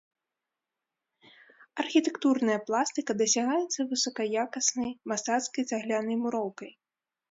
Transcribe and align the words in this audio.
Архітэктурная 1.83 2.57
пластыка 2.71 3.11
дасягаецца 3.21 3.79
высакаякаснай 3.95 4.91
мастацкай 5.15 5.63
цаглянай 5.75 6.15
муроўкай. 6.29 6.71